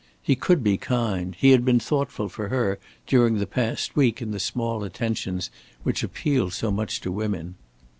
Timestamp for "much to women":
6.71-7.53